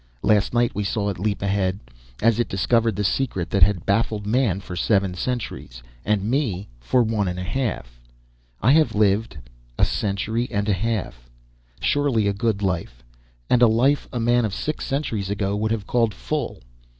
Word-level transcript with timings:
Last 0.23 0.51
night 0.51 0.73
we 0.73 0.83
saw 0.83 1.09
it 1.09 1.19
leap 1.19 1.43
ahead, 1.43 1.77
as 2.23 2.39
it 2.39 2.49
discovered 2.49 2.95
the 2.95 3.03
secret 3.03 3.51
that 3.51 3.61
had 3.61 3.85
baffled 3.85 4.25
man 4.25 4.59
for 4.59 4.75
seven 4.75 5.13
centuries, 5.13 5.83
and 6.03 6.23
me 6.23 6.67
for 6.79 7.03
one 7.03 7.27
and 7.27 7.37
a 7.37 7.43
half. 7.43 8.01
I 8.63 8.71
have 8.71 8.95
lived 8.95 9.37
a 9.77 9.85
century 9.85 10.47
and 10.49 10.67
a 10.67 10.73
half. 10.73 11.29
Surely 11.81 12.27
a 12.27 12.33
good 12.33 12.63
life, 12.63 13.03
and 13.47 13.61
a 13.61 13.67
life 13.67 14.07
a 14.11 14.19
man 14.19 14.43
of 14.43 14.55
six 14.55 14.87
centuries 14.87 15.29
ago 15.29 15.55
would 15.55 15.69
have 15.69 15.85
called 15.85 16.15
full. 16.15 16.63